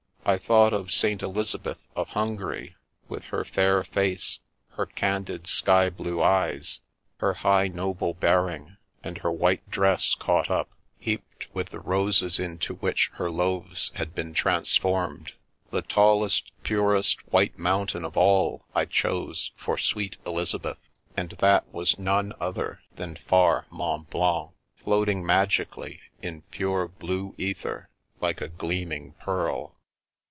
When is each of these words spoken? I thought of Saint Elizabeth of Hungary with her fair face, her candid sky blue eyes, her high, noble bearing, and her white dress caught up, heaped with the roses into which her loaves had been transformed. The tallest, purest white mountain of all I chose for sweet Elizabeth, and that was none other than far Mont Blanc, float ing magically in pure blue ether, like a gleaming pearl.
I 0.23 0.37
thought 0.37 0.71
of 0.71 0.93
Saint 0.93 1.23
Elizabeth 1.23 1.79
of 1.95 2.09
Hungary 2.09 2.75
with 3.09 3.23
her 3.25 3.43
fair 3.43 3.83
face, 3.83 4.37
her 4.73 4.85
candid 4.85 5.47
sky 5.47 5.89
blue 5.89 6.21
eyes, 6.21 6.79
her 7.17 7.33
high, 7.33 7.67
noble 7.67 8.13
bearing, 8.13 8.77
and 9.03 9.17
her 9.17 9.31
white 9.31 9.67
dress 9.69 10.13
caught 10.13 10.49
up, 10.51 10.69
heaped 10.99 11.47
with 11.55 11.69
the 11.71 11.79
roses 11.79 12.39
into 12.39 12.75
which 12.75 13.09
her 13.15 13.31
loaves 13.31 13.91
had 13.95 14.13
been 14.13 14.33
transformed. 14.33 15.33
The 15.71 15.81
tallest, 15.81 16.51
purest 16.63 17.19
white 17.33 17.57
mountain 17.57 18.05
of 18.05 18.15
all 18.15 18.63
I 18.75 18.85
chose 18.85 19.51
for 19.57 19.77
sweet 19.77 20.17
Elizabeth, 20.25 20.79
and 21.17 21.31
that 21.39 21.67
was 21.73 21.97
none 21.99 22.31
other 22.39 22.81
than 22.95 23.17
far 23.27 23.65
Mont 23.71 24.11
Blanc, 24.11 24.51
float 24.81 25.09
ing 25.09 25.25
magically 25.25 25.99
in 26.21 26.43
pure 26.51 26.87
blue 26.87 27.33
ether, 27.39 27.89
like 28.21 28.39
a 28.39 28.49
gleaming 28.49 29.13
pearl. 29.19 29.75